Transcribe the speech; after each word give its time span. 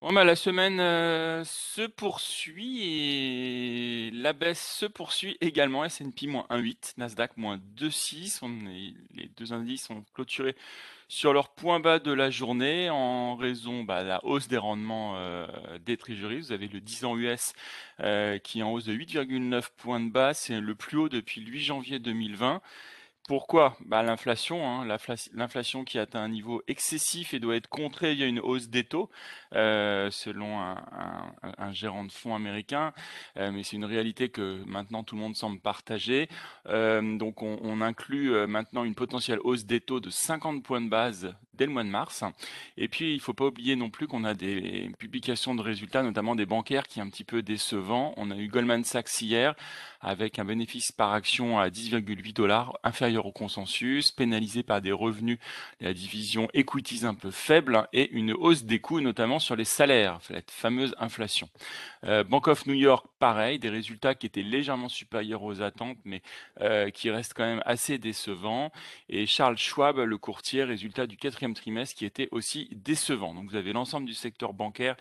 Bon, 0.00 0.12
bah, 0.12 0.22
la 0.22 0.36
semaine, 0.36 0.78
heu, 0.80 1.42
se 1.44 1.84
poursuit 1.88 2.82
et 2.84 4.10
la 4.12 4.32
baisse 4.32 4.62
se 4.78 4.86
poursuit 4.86 5.36
également. 5.40 5.84
S&P 5.84 6.28
moins 6.28 6.46
1,8, 6.50 6.94
Nasdaq 6.98 7.36
moins 7.36 7.58
2,6. 7.76 8.38
On 8.42 8.48
est 8.68 8.94
les 9.16 9.28
2 9.36 9.52
indices 9.52 9.90
ont 9.90 10.04
clôturé 10.14 10.54
sur 11.08 11.32
leur 11.32 11.50
point 11.54 11.80
bas 11.80 12.00
de 12.00 12.12
la 12.12 12.30
journée 12.30 12.90
en 12.90 13.36
raison, 13.36 13.84
bah, 13.84 14.02
de 14.04 14.08
la 14.08 14.24
hausse 14.26 14.48
des 14.48 14.58
rendements, 14.58 15.16
heu, 15.18 15.46
des 15.86 15.96
treasuries. 15.96 16.40
Vous 16.40 16.52
avez 16.52 16.68
le 16.68 16.80
10 16.80 17.04
ans 17.06 17.16
US, 17.16 17.54
qui 18.44 18.60
est 18.60 18.62
en 18.64 18.72
hausse 18.72 18.86
de 18.86 18.92
8,9 18.94 19.70
points 19.78 20.00
de 20.00 20.10
base. 20.10 20.38
C'est 20.40 20.60
le 20.60 20.74
plus 20.74 20.98
haut 20.98 21.08
depuis 21.08 21.40
le 21.40 21.52
8 21.52 21.60
janvier 21.62 22.00
2020. 22.00 22.62
Pourquoi? 23.28 23.76
Bah, 23.84 24.02
l'inflation, 24.02 24.66
hein, 24.66 24.86
l'inflation 25.34 25.84
qui 25.84 25.98
atteint 25.98 26.22
un 26.22 26.30
niveau 26.30 26.62
excessif 26.66 27.34
et 27.34 27.40
doit 27.40 27.56
être 27.56 27.68
contrée 27.68 28.14
via 28.14 28.24
une 28.24 28.40
hausse 28.40 28.68
des 28.70 28.84
taux, 28.84 29.10
heu, 29.54 30.08
selon 30.10 30.58
un 30.58 31.72
gérant 31.72 32.04
de 32.06 32.10
fonds 32.12 32.34
américain, 32.34 32.94
heu, 33.36 33.50
mais 33.52 33.64
c'est 33.64 33.76
une 33.76 33.84
réalité 33.84 34.30
que 34.30 34.64
maintenant 34.66 35.04
tout 35.04 35.14
le 35.14 35.20
monde 35.20 35.36
semble 35.36 35.60
partager. 35.60 36.28
Hem, 36.66 37.18
donc 37.18 37.42
on 37.42 37.80
inclut, 37.82 38.46
maintenant 38.46 38.84
une 38.84 38.94
potentielle 38.94 39.40
hausse 39.44 39.66
des 39.66 39.80
taux 39.82 40.00
de 40.00 40.08
50 40.08 40.62
points 40.64 40.80
de 40.80 40.88
base 40.88 41.34
dès 41.58 41.66
le 41.66 41.72
mois 41.72 41.84
de 41.84 41.88
mars 41.88 42.24
et 42.76 42.88
puis 42.88 43.12
il 43.12 43.20
faut 43.20 43.34
pas 43.34 43.46
oublier 43.46 43.76
non 43.76 43.90
plus 43.90 44.06
qu'on 44.06 44.24
a 44.24 44.34
des 44.34 44.90
publications 44.98 45.54
de 45.54 45.62
résultats, 45.62 46.02
notamment 46.02 46.34
des 46.34 46.46
bancaires 46.46 46.86
qui 46.86 47.00
est 47.00 47.02
un 47.02 47.08
petit 47.08 47.24
peu 47.24 47.42
décevant. 47.42 48.14
On 48.16 48.30
a 48.30 48.36
eu 48.36 48.48
Goldman 48.48 48.84
Sachs 48.84 49.20
hier 49.20 49.54
avec 50.00 50.38
un 50.38 50.44
bénéfice 50.44 50.92
par 50.92 51.12
action 51.12 51.58
à 51.58 51.68
10,8 51.68 52.72
inférieur 52.84 53.26
au 53.26 53.32
consensus, 53.32 54.12
pénalisé 54.12 54.62
par 54.62 54.80
des 54.80 54.92
revenus 54.92 55.38
de 55.80 55.86
la 55.86 55.92
division 55.92 56.48
equities 56.54 57.04
un 57.04 57.14
peu 57.14 57.30
faible 57.30 57.88
et 57.92 58.10
une 58.10 58.32
hausse 58.32 58.64
des 58.64 58.78
coûts, 58.78 59.00
notamment 59.00 59.38
sur 59.38 59.56
les 59.56 59.64
salaires, 59.64 60.20
cette 60.22 60.50
fameuse 60.50 60.94
inflation. 60.98 61.48
Euh, 62.04 62.22
Bank 62.22 62.46
of 62.46 62.66
New 62.66 62.74
York, 62.74 63.06
pareil, 63.18 63.58
des 63.58 63.70
résultats 63.70 64.14
qui 64.14 64.26
étaient 64.26 64.42
légèrement 64.42 64.88
supérieurs 64.88 65.42
aux 65.42 65.62
attentes, 65.62 65.98
mais 66.04 66.22
euh, 66.60 66.90
qui 66.90 67.10
restent 67.10 67.34
quand 67.34 67.46
même 67.46 67.62
assez 67.64 67.98
décevants. 67.98 68.70
Et 69.08 69.26
Charles 69.26 69.58
Schwab, 69.58 69.98
le 69.98 70.18
courtier, 70.18 70.62
résultat 70.62 71.06
du 71.06 71.16
quatrième 71.16 71.47
trimestre, 71.54 71.96
qui 71.96 72.04
était 72.04 72.28
aussi 72.30 72.68
décevant. 72.72 73.34
Donc 73.34 73.50
vous 73.50 73.56
avez 73.56 73.72
l'ensemble 73.72 74.06
du 74.06 74.14
secteur 74.14 74.52
bancaire 74.52 74.96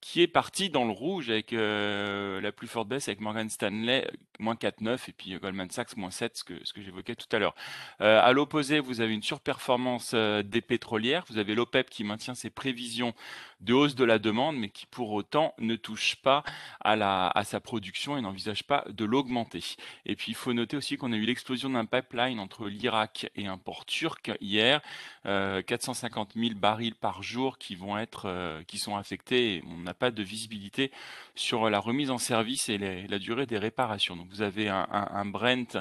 qui 0.00 0.22
est 0.22 0.26
parti 0.26 0.70
dans 0.70 0.84
le 0.84 0.92
rouge 0.92 1.28
avec 1.28 1.52
euh, 1.52 2.40
la 2.40 2.52
plus 2.52 2.66
forte 2.66 2.88
baisse 2.88 3.08
avec 3.08 3.20
Morgan 3.20 3.48
Stanley 3.50 4.10
moins 4.38 4.54
4,9 4.54 4.98
et 5.08 5.12
puis 5.12 5.38
Goldman 5.38 5.70
Sachs 5.70 5.96
moins 5.96 6.10
7, 6.10 6.36
ce 6.36 6.44
que, 6.44 6.82
j'évoquais 6.82 7.14
tout 7.14 7.28
à 7.32 7.38
l'heure. 7.38 7.54
Euh, 8.00 8.20
à 8.22 8.32
l'opposé, 8.32 8.80
vous 8.80 9.00
avez 9.00 9.12
une 9.12 9.22
surperformance 9.22 10.12
euh, 10.14 10.42
des 10.42 10.62
pétrolières. 10.62 11.24
Vous 11.28 11.38
avez 11.38 11.54
l'OPEP 11.54 11.90
qui 11.90 12.04
maintient 12.04 12.34
ses 12.34 12.50
prévisions 12.50 13.14
de 13.60 13.74
hausse 13.74 13.94
de 13.94 14.04
la 14.04 14.18
demande, 14.18 14.56
mais 14.56 14.68
qui 14.68 14.86
pour 14.86 15.12
autant 15.12 15.54
ne 15.58 15.76
touche 15.76 16.16
pas 16.16 16.42
à, 16.80 16.96
la, 16.96 17.28
à 17.28 17.44
sa 17.44 17.60
production 17.60 18.16
et 18.16 18.20
n'envisage 18.20 18.64
pas 18.64 18.84
de 18.88 19.04
l'augmenter. 19.04 19.62
Et 20.06 20.16
puis 20.16 20.32
il 20.32 20.34
faut 20.34 20.52
noter 20.52 20.76
aussi 20.76 20.96
qu'on 20.96 21.12
a 21.12 21.16
eu 21.16 21.24
l'explosion 21.24 21.70
d'un 21.70 21.84
pipeline 21.84 22.38
entre 22.38 22.68
l'Irak 22.68 23.30
et 23.36 23.46
un 23.46 23.58
port 23.58 23.84
turc 23.84 24.32
hier, 24.40 24.80
euh, 25.26 25.62
450 25.62 26.32
000 26.36 26.54
barils 26.54 26.94
par 26.94 27.22
jour 27.22 27.58
qui 27.58 27.74
vont 27.74 27.98
être, 27.98 28.26
euh, 28.26 28.62
qui 28.64 28.78
sont 28.78 28.96
affectés. 28.96 29.62
On 29.66 29.78
n'a 29.78 29.94
pas 29.94 30.10
de 30.10 30.22
visibilité 30.22 30.90
sur 31.34 31.68
la 31.70 31.78
remise 31.78 32.10
en 32.10 32.18
service 32.18 32.68
et 32.68 32.78
la 32.78 33.18
durée 33.18 33.46
des 33.46 33.58
réparations. 33.58 34.16
Donc 34.16 34.28
vous 34.30 34.42
avez 34.42 34.68
un, 34.68 34.86
un, 34.90 35.08
un 35.12 35.24
Brent 35.26 35.78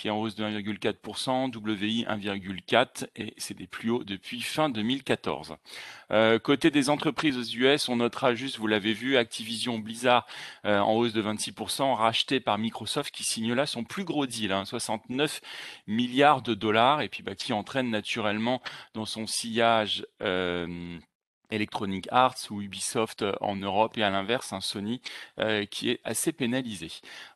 qui 0.00 0.08
est 0.08 0.10
en 0.10 0.18
hausse 0.18 0.34
de 0.34 0.44
1,4%, 0.44 1.54
WI 1.54 2.06
1,4% 2.08 3.06
et 3.16 3.34
c'est 3.36 3.54
des 3.54 3.66
plus 3.66 3.90
hauts 3.90 4.02
depuis 4.02 4.40
fin 4.40 4.70
2014. 4.70 5.56
Euh, 6.10 6.38
côté 6.38 6.70
des 6.70 6.88
entreprises 6.88 7.36
aux 7.36 7.58
US, 7.58 7.86
on 7.90 7.96
notera 7.96 8.34
juste, 8.34 8.56
vous 8.56 8.66
l'avez 8.66 8.94
vu, 8.94 9.18
Activision 9.18 9.78
Blizzard 9.78 10.26
euh, 10.64 10.78
en 10.78 10.94
hausse 10.94 11.12
de 11.12 11.22
26%, 11.22 11.94
racheté 11.94 12.40
par 12.40 12.56
Microsoft 12.56 13.14
qui 13.14 13.24
signe 13.24 13.52
là 13.52 13.66
son 13.66 13.84
plus 13.84 14.04
gros 14.04 14.24
deal, 14.24 14.52
hein, 14.52 14.64
69 14.64 15.42
milliards 15.86 16.40
de 16.40 16.54
dollars, 16.54 17.02
et 17.02 17.10
puis 17.10 17.22
bah, 17.22 17.34
qui 17.34 17.52
entraîne 17.52 17.90
naturellement 17.90 18.62
dans 18.94 19.04
son 19.04 19.26
sillage 19.26 20.06
euh, 20.22 20.98
Electronic 21.50 22.08
Arts 22.10 22.36
ou 22.50 22.62
Ubisoft 22.62 23.22
euh, 23.22 23.32
en 23.40 23.56
Europe 23.56 23.96
et 23.98 24.02
à 24.02 24.10
l'inverse 24.10 24.52
un 24.52 24.60
Sony 24.60 25.00
euh, 25.38 25.64
qui 25.64 25.90
est 25.90 26.00
assez 26.04 26.32
pénalisé. 26.32 26.90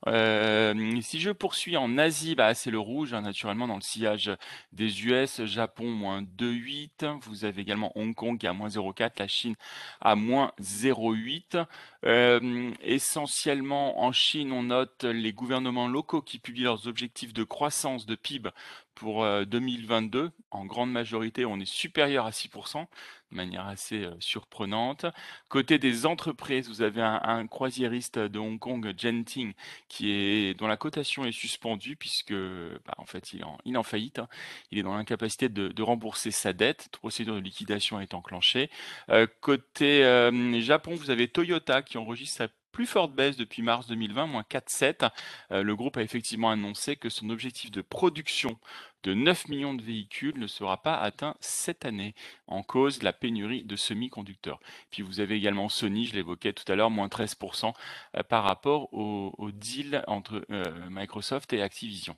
Euh, 0.07 1.01
si 1.01 1.21
je 1.21 1.31
poursuis 1.31 1.77
en 1.77 1.99
Asie, 1.99 2.35
bah, 2.35 2.55
c'est 2.55 2.71
le 2.71 2.79
rouge 2.79 3.15
hein, 3.15 3.23
naturellement 3.23 3.67
dans 3.67 3.77
le 3.77 3.81
sillage 3.81 4.31
des 4.73 5.05
US, 5.07 5.45
Japon 5.45 5.91
moins 5.91 6.23
2,8, 6.23 7.21
vous 7.23 7.45
avez 7.45 7.63
également 7.63 7.93
Hong 7.97 8.15
Kong 8.15 8.39
qui 8.39 8.47
à 8.47 8.53
moins 8.53 8.69
0,4, 8.69 9.13
la 9.19 9.29
Chine 9.29 9.55
à 10.01 10.15
moins 10.15 10.53
0,8. 10.61 11.65
Euh, 12.05 12.71
essentiellement 12.83 14.03
en 14.03 14.13
Chine, 14.13 14.53
on 14.53 14.65
note 14.65 15.05
les 15.05 15.33
gouvernements 15.33 15.89
locaux 15.89 16.23
qui 16.23 16.39
publient 16.39 16.65
leurs 16.65 16.87
objectifs 16.87 17.33
de 17.33 17.45
croissance 17.45 18.07
de 18.07 18.15
PIB 18.15 18.51
pour 18.95 19.27
2022. 19.47 20.31
En 20.51 20.67
grande 20.67 20.93
majorité, 20.93 21.45
on 21.45 21.59
est 21.61 21.69
supérieur 21.69 22.27
à 22.27 22.31
6% 22.31 22.87
de 23.35 23.37
manière 23.37 23.67
assez 23.67 24.05
euh, 24.05 24.15
surprenante. 24.21 25.07
Côté 25.49 25.79
des 25.79 26.07
entreprises, 26.07 26.69
vous 26.69 26.83
avez 26.83 27.03
un, 27.03 27.47
croisiériste 27.47 28.19
de 28.19 28.39
Hong 28.39 28.59
Kong, 28.59 28.95
Genting, 28.97 29.53
qui 29.89 30.11
est 30.11 30.55
dont 30.55 30.67
la 30.67 30.77
cotation 30.77 31.25
est 31.25 31.33
suspendue 31.33 31.97
puisque, 31.97 32.33
bah, 32.33 32.95
en 32.99 33.07
fait, 33.07 33.33
il 33.33 33.41
est 33.41 33.45
en, 33.45 33.59
il 33.65 33.77
en 33.77 33.83
faillite. 33.83 34.21
Hein. 34.21 34.29
Il 34.71 34.79
est 34.79 34.83
dans 34.83 34.95
l'incapacité 34.95 35.49
de, 35.49 35.83
rembourser 35.83 36.31
sa 36.31 36.53
dette. 36.53 36.89
Procédure 36.93 37.35
de 37.35 37.41
liquidation 37.41 38.01
est 38.01 38.15
enclenchée. 38.15 38.71
Euh, 39.11 39.27
côté 39.41 40.05
euh, 40.05 40.61
Japon, 40.61 40.95
vous 40.95 41.11
avez 41.11 41.29
Toyota 41.29 41.83
qui 41.83 41.99
enregistre 41.99 42.39
sa 42.39 42.49
plus 42.75 42.87
forte 42.87 43.15
baisse 43.15 43.37
depuis 43.37 43.63
mars 43.63 43.87
2020, 43.87 44.27
moins 44.27 44.43
4,7. 44.43 45.09
Euh, 45.53 45.63
le 45.63 45.77
groupe 45.77 45.97
a 45.97 46.03
effectivement 46.03 46.51
annoncé 46.51 46.97
que 46.97 47.09
son 47.09 47.31
objectif 47.31 47.71
de 47.71 47.81
production 47.83 48.59
de 49.05 49.13
9 49.13 49.49
millions 49.49 49.75
de 49.75 49.83
véhicules 49.83 50.39
ne 50.39 50.47
sera 50.47 50.79
pas 50.83 50.97
atteint 50.97 51.37
cette 51.41 51.85
année, 51.85 52.15
en 52.47 52.63
cause 52.63 52.99
de 52.99 53.05
la 53.05 53.13
pénurie 53.13 53.63
de 53.63 53.77
semi-conducteurs. 53.77 54.59
Puis 54.91 55.03
vous 55.03 55.21
avez 55.21 55.37
également 55.37 55.69
Sony, 55.69 56.07
je 56.07 56.15
l'évoquais 56.15 56.53
tout 56.53 56.71
à 56.73 56.75
l'heure, 56.75 56.91
moins 56.91 57.09
13% 57.09 57.73
euh, 58.17 58.23
par 58.23 58.45
rapport 58.45 58.93
au, 58.93 59.51
deal 59.53 60.03
entre 60.07 60.45
euh, 60.51 60.65
Microsoft 60.91 61.53
et 61.53 61.63
Activision. 61.63 62.17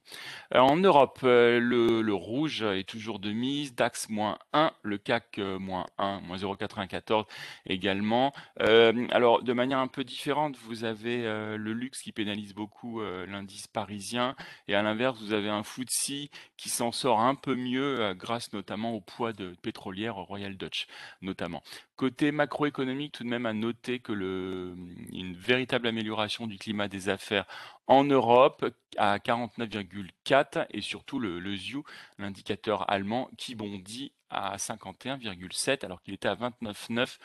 Euh, 0.54 0.60
en 0.60 0.76
Europe, 0.76 1.20
le, 1.22 2.14
rouge 2.14 2.62
est 2.62 2.88
toujours 2.88 3.18
de 3.18 3.30
mise, 3.30 3.74
DAX 3.74 4.08
moins 4.08 4.38
1, 4.52 4.72
le 4.82 4.96
CAC 4.96 5.38
moins 5.38 5.86
1, 5.98 6.20
moins 6.20 6.36
0,94 6.36 7.26
également. 7.66 8.32
alors 8.58 9.42
de 9.42 9.52
manière 9.52 9.78
un 9.78 9.88
peu 9.88 10.04
différente, 10.04 10.56
vous 10.64 10.84
avez 10.84 11.22
le 11.24 11.72
luxe 11.72 12.00
qui 12.00 12.12
pénalise 12.12 12.54
beaucoup 12.54 13.02
l'indice 13.02 13.66
parisien 13.66 14.34
et 14.68 14.74
à 14.74 14.82
l'inverse, 14.82 15.20
vous 15.20 15.32
avez 15.32 15.50
un 15.50 15.62
FTSE 15.62 16.30
qui 16.56 16.68
s'en 16.76 16.92
sort 16.92 17.20
un 17.20 17.34
peu 17.34 17.54
mieux 17.54 18.14
grâce 18.14 18.52
notamment 18.52 18.92
au 18.92 19.00
poids 19.00 19.32
de 19.32 19.54
pétrolière 19.62 20.16
Royal 20.16 20.56
Dutch 20.56 20.86
notamment. 21.22 21.62
Côté 21.96 22.30
macroéconomique, 22.30 23.12
tout 23.12 23.24
de 23.24 23.28
même 23.28 23.46
à 23.46 23.54
noter 23.54 24.00
que 24.00 24.12
le, 24.12 24.76
une 25.12 25.34
véritable 25.34 25.86
amélioration 25.86 26.46
du 26.46 26.58
climat 26.58 26.88
des 26.88 27.08
affaires 27.08 27.46
en 27.86 28.04
Europe 28.04 28.66
à 28.98 29.18
49,4 29.18 30.66
et 30.70 30.80
surtout 30.80 31.18
le, 31.18 31.38
le 31.38 31.56
ZIU, 31.56 31.82
l'indicateur 32.18 32.90
allemand, 32.90 33.30
qui 33.38 33.54
bondit 33.54 34.12
à 34.28 34.56
51,7 34.56 35.84
alors 35.84 36.02
qu'il 36.02 36.14
était 36.14 36.28
à 36.28 36.34
29,9 36.34 37.18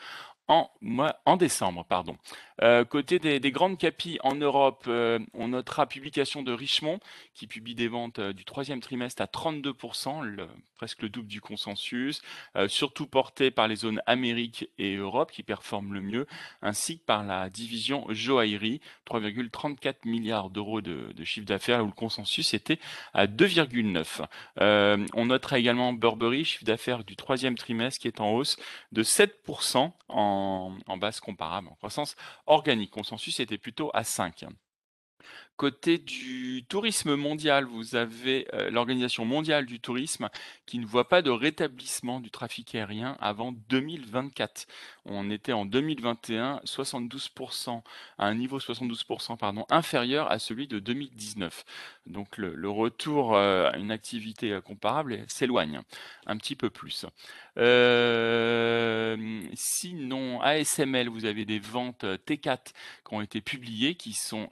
en, 0.52 0.70
en 1.24 1.36
décembre. 1.36 1.84
Pardon. 1.84 2.16
Euh, 2.62 2.84
côté 2.84 3.18
des, 3.18 3.40
des, 3.40 3.50
grandes 3.50 3.78
capis 3.78 4.18
en 4.22 4.34
Europe, 4.34 4.84
euh, 4.86 5.18
on 5.34 5.48
notera 5.48 5.86
publication 5.86 6.42
de 6.42 6.52
Richemont 6.52 7.00
qui 7.34 7.46
publie 7.46 7.74
des 7.74 7.88
ventes 7.88 8.18
euh, 8.18 8.32
du 8.32 8.44
troisième 8.44 8.80
trimestre 8.80 9.22
à 9.22 9.26
32%, 9.26 10.22
le, 10.22 10.46
presque 10.76 11.02
le 11.02 11.08
double 11.08 11.28
du 11.28 11.40
consensus, 11.40 12.22
surtout 12.66 13.06
porté 13.06 13.50
par 13.50 13.68
les 13.68 13.76
zones 13.76 14.02
Amérique 14.06 14.68
et 14.78 14.96
Europe 14.96 15.30
qui 15.30 15.42
performent 15.42 15.94
le 15.94 16.00
mieux, 16.00 16.26
ainsi 16.60 16.98
que 16.98 17.04
par 17.04 17.24
la 17.24 17.48
division 17.50 18.04
joaillerie, 18.10 18.80
3,34 19.06 19.94
milliards 20.04 20.50
d'euros 20.50 20.80
de, 20.80 21.12
de, 21.12 21.24
chiffre 21.24 21.46
d'affaires 21.46 21.82
où 21.82 21.86
le 21.86 21.92
consensus 21.92 22.54
était 22.54 22.78
à 23.14 23.26
2,9. 23.26 24.24
Euh, 24.60 25.06
on 25.14 25.26
notera 25.26 25.58
également 25.58 25.92
Burberry, 25.92 26.44
chiffre 26.44 26.64
d'affaires 26.64 27.04
du 27.04 27.16
troisième 27.16 27.56
trimestre 27.56 28.00
qui 28.00 28.08
est 28.08 28.20
en 28.20 28.32
hausse 28.32 28.56
de 28.92 29.02
7% 29.02 29.76
en, 29.76 29.92
en 30.86 30.96
base 30.96 31.20
comparable, 31.20 31.68
en 31.68 31.74
croissance 31.74 32.16
organique. 32.46 32.90
Consensus 32.90 33.40
était 33.40 33.58
plutôt 33.58 33.90
à 33.94 34.04
5. 34.04 34.44
Côté 35.62 35.98
du 35.98 36.64
tourisme 36.68 37.14
mondial, 37.14 37.66
vous 37.66 37.94
avez 37.94 38.48
euh, 38.52 38.68
l'Organisation 38.68 39.24
mondiale 39.24 39.64
du 39.64 39.78
tourisme 39.78 40.28
qui 40.66 40.80
ne 40.80 40.86
voit 40.86 41.08
pas 41.08 41.22
de 41.22 41.30
rétablissement 41.30 42.18
du 42.18 42.32
trafic 42.32 42.74
aérien 42.74 43.16
avant 43.20 43.52
2024. 43.68 44.66
On 45.04 45.30
était 45.30 45.52
en 45.52 45.64
2021 45.64 46.62
72% 46.64 47.80
à 48.18 48.26
un 48.26 48.34
niveau 48.34 48.58
72% 48.58 49.36
pardon 49.36 49.64
inférieur 49.70 50.32
à 50.32 50.40
celui 50.40 50.66
de 50.66 50.80
2019. 50.80 51.64
Donc 52.08 52.38
le, 52.38 52.68
retour 52.68 53.36
euh, 53.36 53.70
à 53.70 53.76
une 53.76 53.92
activité 53.92 54.58
comparable 54.64 55.20
s'éloigne 55.28 55.80
un 56.26 56.36
petit 56.38 56.56
peu 56.56 56.70
plus. 56.70 57.06
Euh, 57.58 59.42
sinon, 59.54 60.40
ASML, 60.40 61.08
vous 61.08 61.24
avez 61.24 61.44
des 61.44 61.60
ventes 61.60 62.04
T4 62.04 62.72
qui 63.06 63.14
ont 63.14 63.20
été 63.20 63.40
publiées, 63.40 63.94
qui 63.94 64.12
sont 64.12 64.48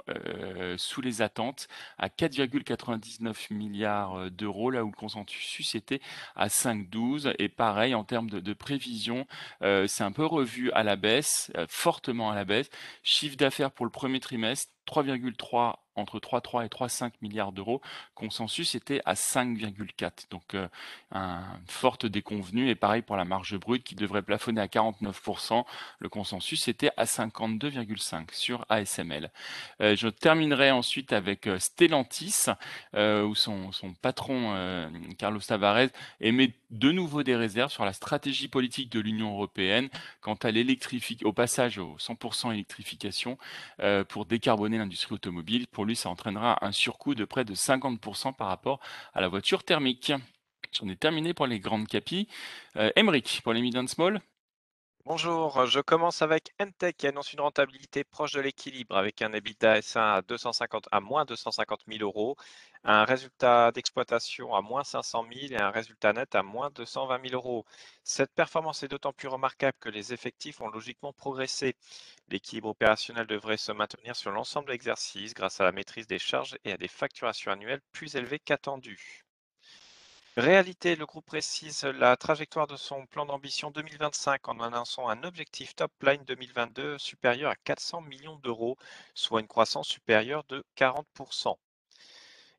sous 0.77 1.00
les 1.01 1.23
attentes 1.23 1.69
à 1.99 2.09
4,99 2.09 3.53
milliards 3.53 4.31
d'euros, 4.31 4.71
là 4.71 4.85
où 4.85 4.91
le 4.91 4.97
consensus 4.97 5.75
était 5.75 6.01
à 6.37 6.49
5,12. 6.49 7.35
Et 7.39 7.49
pareil, 7.49 7.95
en 7.95 8.05
termes 8.05 8.31
de, 8.31 8.53
prévision, 8.53 9.27
c'est 9.61 10.05
un 10.05 10.13
peu 10.13 10.25
revu 10.25 10.71
à 10.73 10.83
la 10.83 10.97
baisse, 10.97 11.53
fortement 11.69 12.31
à 12.31 12.35
la 12.35 12.45
baisse. 12.45 12.71
Chiffre 13.03 13.37
d'affaires 13.37 13.71
pour 13.71 13.87
le 13.87 13.91
premier 13.91 14.21
trimestre, 14.21 14.73
3,3 14.87 15.77
entre 16.01 16.19
3,3 16.19 16.65
et 16.65 16.69
3,5 16.69 17.13
milliards 17.23 17.53
d'euros. 17.53 17.81
Consensus 18.15 18.75
était 18.75 19.01
à 19.05 19.15
5,4. 19.15 20.31
Donc 20.31 20.55
euh, 20.55 20.69
un 21.13 21.43
forte 21.67 22.07
déconvenue. 22.07 22.69
Et 22.69 22.75
pareil 22.75 23.03
pour 23.03 23.17
la 23.17 23.25
marge 23.25 23.57
brute 23.59 23.85
qui 23.85 23.95
devrait 23.95 24.23
plafonner 24.23 24.61
à 24.61 24.67
49%. 24.67 25.65
Le 25.99 26.09
consensus 26.09 26.69
était 26.69 26.91
à 26.97 27.05
52,5 27.05 28.33
sur 28.33 28.67
ASML. 28.69 29.31
Euh, 29.81 29.97
je 29.97 30.09
terminerai 30.09 30.71
ensuite 30.71 31.13
avec 31.13 31.47
euh, 31.47 31.59
Stellantis, 31.59 32.47
où 32.95 33.35
son, 33.35 33.73
son 33.73 33.93
patron 33.95 34.91
Carlos 35.19 35.41
Tavares 35.41 35.89
émet 36.21 36.53
de 36.71 36.93
nouveau 36.93 37.23
des 37.23 37.37
réserves 37.37 37.71
sur 37.71 37.85
la 37.85 37.93
stratégie 37.93 38.49
politique 38.49 38.91
de 38.91 39.01
l'Union 39.01 39.33
européenne 39.33 39.89
quant 40.21 40.35
à 40.35 40.51
l'électrification, 40.51 41.29
au 41.29 41.33
passage 41.33 41.79
au 41.79 41.97
100% 41.99 42.53
électrification 42.53 43.39
pour 44.09 44.27
décarboner 44.27 44.79
l'industrie 44.79 45.15
automobile. 45.15 45.67
Pour 45.69 45.85
ça 45.95 46.09
entraînera 46.09 46.65
un 46.65 46.73
surcoût 46.73 47.15
de 47.15 47.25
près 47.25 47.45
de 47.45 47.55
50% 47.55 48.35
par 48.35 48.49
rapport 48.49 48.81
à 49.15 49.21
la 49.21 49.29
voiture 49.29 49.65
thermique. 49.65 50.13
J'en 50.73 50.89
ai 50.89 50.97
terminé 50.97 51.35
pour 51.35 51.47
les 51.47 51.61
grandes 51.61 51.89
capis. 51.89 52.29
Euh, 52.77 52.91
pour 53.43 53.53
les 53.53 53.63
mid 53.63 53.89
small. 53.89 54.21
Bonjour, 55.05 55.67
je 55.67 55.81
commence 55.81 56.23
avec 56.23 56.53
Entech 56.61 56.97
qui 56.97 57.07
annonce 57.07 57.33
une 57.33 57.41
rentabilité 57.41 58.05
proche 58.05 58.33
de 58.33 58.41
l'équilibre 58.41 58.97
avec 58.97 59.21
un 59.23 59.33
EBITDA 59.33 59.81
S1 59.81 59.99
à, 60.19 60.23
250, 60.23 60.89
à 60.93 61.01
moins 61.01 61.25
250 61.25 61.81
000 61.89 62.03
euros, 62.03 62.37
un 62.85 63.05
résultat 63.05 63.73
d'exploitation 63.73 64.55
à 64.55 64.61
moins 64.63 64.85
500 64.85 65.27
000 65.33 65.53
et 65.53 65.61
un 65.61 65.71
résultat 65.71 66.13
net 66.13 66.35
à 66.35 66.43
moins 66.43 66.71
220 66.71 67.29
000 67.29 67.35
euros. 67.35 67.65
Cette 68.05 68.33
performance 68.35 68.83
est 68.83 68.89
d'autant 68.89 69.13
plus 69.13 69.29
remarquable 69.29 69.77
que 69.81 69.89
les 69.89 70.13
effectifs 70.13 70.61
ont 70.61 70.69
logiquement 70.69 71.13
progressé. 71.13 71.77
L'équilibre 72.29 72.69
opérationnel 72.69 73.27
devrait 73.27 73.57
se 73.57 73.73
maintenir 73.73 74.17
sur 74.17 74.31
l'ensemble 74.31 74.67
de 74.69 74.73
l'exercice 74.73 75.35
grâce 75.35 75.61
à 75.61 75.65
la 75.65 75.73
maîtrise 75.73 76.07
des 76.07 76.19
charges 76.19 76.57
et 76.65 76.73
à 76.73 76.77
des 76.77 76.89
facturations 76.89 77.53
annuelles 77.53 77.83
plus 77.93 78.17
élevées 78.17 78.39
qu'attendues. 78.39 79.25
Réalité, 80.37 80.97
le 80.97 81.07
groupe 81.07 81.27
précise 81.27 81.85
la 81.85 82.17
trajectoire 82.17 82.67
de 82.67 82.75
son 82.75 83.07
plan 83.07 83.27
d'ambition 83.27 83.71
2025 83.71 84.49
en 84.49 84.59
annonçant 84.59 85.09
un 85.09 85.23
objectif 85.23 85.77
top 85.77 85.93
line 86.03 86.25
2022 86.25 86.99
supérieur 86.99 87.53
à 87.53 87.57
400 87.57 88.01
millions 88.01 88.37
d'euros, 88.37 88.77
soit 89.15 89.41
une 89.41 89.47
croissance 89.47 89.87
supérieure 89.87 90.43
de 90.49 90.65
40%. 90.77 91.57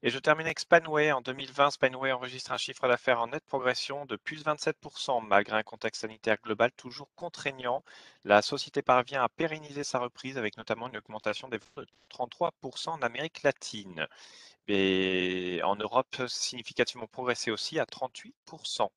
Et 0.04 0.10
je 0.10 0.18
termine 0.18 0.48
avec 0.48 0.60
Spanway. 0.60 1.12
En 1.12 1.22
2020, 1.22 1.72
Spanway 1.72 2.12
enregistre 2.12 2.52
un 2.52 2.58
chiffre 2.58 2.88
d'affaires 2.88 3.22
en 3.22 3.28
nette 3.28 3.46
progression 3.46 4.06
de 4.06 4.16
plus 4.16 4.38
de 4.38 4.44
27%, 4.44 5.24
malgré 5.26 5.58
un 5.58 5.64
contexte 5.64 6.02
sanitaire 6.02 6.38
global 6.44 6.72
toujours 6.72 7.10
contraignant. 7.16 7.84
La 8.26 8.42
société 8.42 8.82
parvient 8.82 9.24
à 9.24 9.30
pérenniser 9.30 9.84
sa 9.84 10.00
reprise 10.00 10.38
avec 10.40 10.58
notamment 10.58 10.88
une 10.90 10.98
augmentation 10.98 11.50
des 11.50 11.60
ventes 11.60 11.86
de 11.86 11.88
33% 12.10 12.90
en 12.90 13.02
Amérique 13.04 13.44
latine. 13.44 14.08
Et 14.74 15.60
en 15.66 15.76
Europe, 15.76 16.24
significativement 16.30 17.06
progressé 17.08 17.52
aussi 17.52 17.78
à 17.78 17.84
38%. 17.86 18.90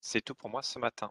C'est 0.00 0.22
tout 0.22 0.34
pour 0.34 0.48
moi 0.48 0.62
ce 0.62 0.78
matin. 0.78 1.10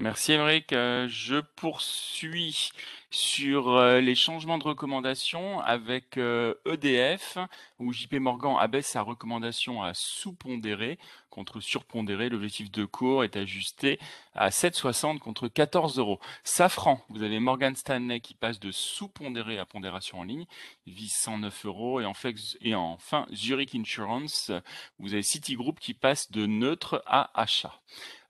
Merci 0.00 0.32
Émeric. 0.32 0.72
Euh, 0.72 1.08
je 1.08 1.40
poursuis 1.56 2.70
sur 3.10 3.70
euh, 3.70 4.00
les 4.00 4.14
changements 4.14 4.58
de 4.58 4.64
recommandation 4.64 5.60
avec 5.60 6.16
EDF, 6.16 7.36
euh, 7.38 7.42
e 7.42 7.46
où 7.78 7.92
JP 7.92 8.14
Morgan 8.14 8.56
abaisse 8.58 8.88
sa 8.88 9.02
recommandation 9.02 9.82
à 9.82 9.94
sous-pondéré 9.94 10.98
contre 11.34 11.60
surpondéré. 11.60 12.28
L'objectif 12.28 12.70
de 12.70 12.84
cours 12.84 13.24
est 13.24 13.36
ajusté 13.36 13.98
à 14.34 14.50
7,60 14.50 15.18
contre 15.18 15.48
14 15.48 15.98
euros. 15.98 16.20
Safran, 16.44 17.00
vous 17.08 17.22
avez 17.22 17.40
Morgan 17.40 17.74
Stanley 17.74 18.20
qui 18.20 18.34
passe 18.34 18.60
de 18.60 18.70
sous-pondéré 18.70 19.58
à 19.58 19.66
pondération 19.66 20.20
en 20.20 20.22
ligne, 20.22 20.46
vise 20.86 21.12
109 21.12 21.66
euros. 21.66 22.00
Et, 22.00 22.06
et 22.60 22.74
enfin, 22.74 23.26
Zurich 23.32 23.74
Insurance, 23.74 24.52
vous 24.98 25.12
avez 25.12 25.22
Citigroup 25.22 25.78
qui 25.80 25.94
passe 25.94 26.30
de 26.30 26.46
neutre 26.46 27.02
à 27.06 27.30
achat. 27.38 27.80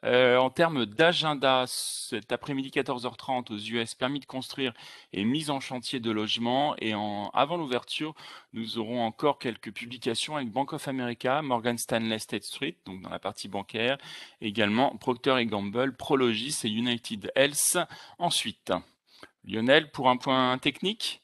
Euh, 0.05 0.37
en 0.37 0.51
termes 0.51 0.85
d'agenda, 0.85 1.65
cet 1.67 2.31
après-midi 2.31 2.69
14h30 2.69 3.51
aux 3.53 3.59
US, 3.59 3.95
permis 3.95 4.21
de 4.21 4.27
construire 4.27 4.75
et 5.15 5.25
mise 5.25 5.49
en 5.49 5.61
chantier 5.61 5.99
de 5.99 6.11
logements. 6.11 6.75
Et 6.79 6.95
en, 6.95 7.31
avant 7.33 7.57
l'ouverture, 7.57 8.15
nous 8.53 8.79
aurons 8.79 9.03
encore 9.03 9.39
quelques 9.39 9.73
publications 9.73 10.37
avec 10.37 10.51
Bank 10.51 10.75
of 10.75 10.89
America, 10.89 11.41
Morgan 11.41 11.79
Stanley 11.79 12.19
State 12.19 12.45
Street, 12.45 12.77
dans 13.03 13.11
la 13.11 13.19
partie 13.19 13.49
bancaire, 13.49 13.99
également 14.41 14.97
Procter 14.97 15.45
Gamble, 15.47 15.97
Prologis 15.97 16.61
et 16.65 16.69
United 16.69 17.33
Health. 17.35 17.79
Ensuite, 18.19 18.73
Lionel, 19.45 19.91
pour 19.91 20.09
un 20.09 20.17
point 20.17 20.59
technique? 20.59 21.23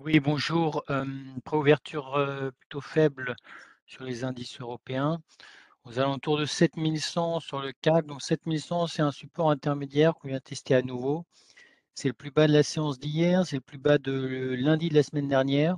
Oui, 0.00 0.18
bonjour. 0.18 0.82
Euh, 0.90 1.04
préouverture 1.44 2.14
euh, 2.14 2.50
plutôt 2.52 2.80
faible 2.80 3.36
sur 3.86 4.04
les 4.04 4.24
indices 4.24 4.60
européens 4.60 5.20
aux 5.84 5.98
alentours 5.98 6.38
de 6.38 6.46
7100 6.46 7.40
sur 7.40 7.60
le 7.60 7.72
CAC. 7.72 8.06
Donc 8.06 8.22
7100, 8.22 8.86
c'est 8.86 9.02
un 9.02 9.10
support 9.10 9.50
intermédiaire 9.50 10.14
qu'on 10.14 10.28
vient 10.28 10.40
tester 10.40 10.74
à 10.74 10.82
nouveau. 10.82 11.26
C'est 11.94 12.08
le 12.08 12.14
plus 12.14 12.30
bas 12.30 12.46
de 12.46 12.52
la 12.52 12.62
séance 12.62 12.98
d'hier, 12.98 13.46
c'est 13.46 13.56
le 13.56 13.62
plus 13.62 13.78
bas 13.78 13.98
de 13.98 14.54
lundi 14.58 14.88
de 14.88 14.94
la 14.94 15.02
semaine 15.02 15.28
dernière. 15.28 15.76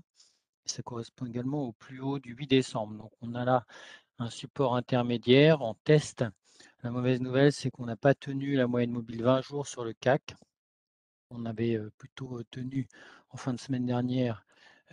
Ça 0.66 0.82
correspond 0.82 1.26
également 1.26 1.64
au 1.64 1.72
plus 1.72 2.00
haut 2.00 2.18
du 2.18 2.34
8 2.34 2.46
décembre. 2.46 2.94
Donc 2.94 3.12
on 3.22 3.34
a 3.34 3.44
là 3.44 3.66
support 4.30 4.76
intermédiaire 4.76 5.62
en 5.62 5.74
test. 5.74 6.24
La 6.82 6.90
mauvaise 6.90 7.20
nouvelle, 7.20 7.52
c'est 7.52 7.70
qu'on 7.70 7.86
n'a 7.86 7.96
pas 7.96 8.14
tenu 8.14 8.54
la 8.54 8.66
moyenne 8.66 8.90
mobile 8.90 9.22
20 9.22 9.40
jours 9.42 9.66
sur 9.66 9.84
le 9.84 9.92
CAC. 9.92 10.34
On 11.30 11.46
avait 11.46 11.76
euh, 11.76 11.90
plutôt 11.98 12.42
tenu 12.50 12.88
en 13.30 13.36
fin 13.36 13.52
de 13.52 13.58
semaine 13.60 13.86
dernière 13.86 14.44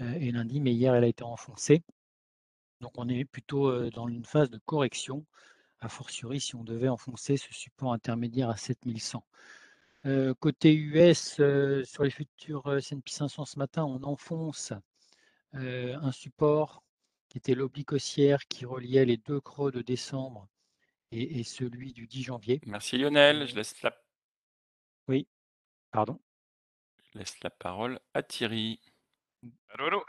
euh, 0.01 0.13
et 0.13 0.31
lundi, 0.31 0.59
mais 0.61 0.73
hier, 0.73 0.93
elle 0.95 1.03
a 1.03 1.07
été 1.07 1.23
enfoncée. 1.23 1.83
Donc 2.81 2.93
on 2.97 3.09
est 3.09 3.25
plutôt 3.25 3.89
dans 3.89 4.07
une 4.07 4.23
phase 4.23 4.49
de 4.49 4.59
correction, 4.65 5.25
a 5.81 5.89
fortiori 5.89 6.39
si 6.39 6.55
on 6.55 6.63
devait 6.63 6.87
enfoncer 6.87 7.35
ce 7.35 7.53
support 7.53 7.91
intermédiaire 7.91 8.49
à 8.49 8.55
7100. 8.55 9.23
côté 10.39 10.73
US, 10.73 11.41
sur 11.83 12.03
les 12.03 12.09
futurs 12.09 12.73
S&P 12.77 13.11
500 13.11 13.45
ce 13.45 13.59
matin, 13.59 13.83
on 13.83 14.01
enfonce 14.03 14.71
un 15.51 16.11
support 16.13 16.83
qui 17.29 17.37
était 17.37 17.55
l'oblique 17.55 17.93
haussière 17.93 18.45
qui 18.47 18.65
reliait 18.65 19.05
les 19.05 19.17
deux 19.17 19.39
creux 19.39 19.71
de 19.71 19.81
décembre 19.81 20.47
et, 21.11 21.43
celui 21.43 21.93
du 21.93 22.07
10 22.07 22.23
janvier. 22.23 22.61
Merci 22.65 22.97
Lionel, 22.97 23.47
je 23.47 23.55
laisse 23.55 23.81
la... 23.81 23.95
Oui, 25.07 25.27
pardon? 25.91 26.19
Je 27.13 27.19
laisse 27.19 27.39
la 27.41 27.49
parole 27.49 27.99
à 28.13 28.21
Thierry. 28.21 28.79
Allô, 29.69 29.87
allô? 29.87 30.05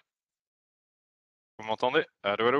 Vous 1.58 1.64
m'entendez? 1.64 2.04
Allô, 2.22 2.48
allô? 2.48 2.58